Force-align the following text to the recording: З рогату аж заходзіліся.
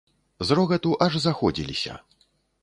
З 0.47 0.55
рогату 0.59 0.93
аж 1.07 1.19
заходзіліся. 1.27 1.99